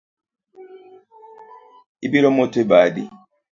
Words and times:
Ibiro 2.05 2.29
moto 2.37 2.57
e 2.63 2.65
badi 2.69 3.03